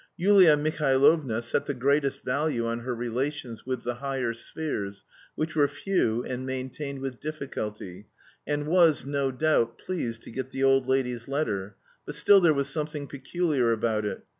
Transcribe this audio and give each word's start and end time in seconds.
Yulia 0.17 0.57
Mihailovna 0.57 1.43
set 1.43 1.67
the 1.67 1.75
greatest 1.75 2.23
value 2.25 2.65
on 2.65 2.79
her 2.79 2.95
relations 2.95 3.67
with 3.67 3.83
the 3.83 3.93
"higher 3.93 4.33
spheres," 4.33 5.03
which 5.35 5.55
were 5.55 5.67
few 5.67 6.23
and 6.23 6.43
maintained 6.43 6.97
with 7.01 7.19
difficulty, 7.19 8.07
and 8.47 8.65
was, 8.65 9.05
no 9.05 9.31
doubt, 9.31 9.77
pleased 9.77 10.23
to 10.23 10.31
get 10.31 10.49
the 10.49 10.63
old 10.63 10.87
lady's 10.87 11.27
letter, 11.27 11.75
but 12.03 12.15
still 12.15 12.39
there 12.41 12.51
was 12.51 12.67
something 12.67 13.05
peculiar 13.05 13.71
about 13.71 14.03
it. 14.03 14.23